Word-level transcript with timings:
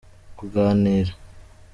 kuganira. 0.37 1.11